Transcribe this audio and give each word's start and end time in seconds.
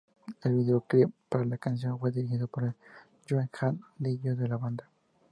El 0.41 0.55
videoclip 0.55 1.11
para 1.29 1.45
la 1.45 1.59
canción 1.59 1.99
fue 1.99 2.09
dirigido 2.09 2.47
por 2.47 2.73
Joe 3.29 3.47
Hahn, 3.59 3.81
dj 3.99 4.35
de 4.35 4.47
la 4.47 4.57
banda. 4.57 4.89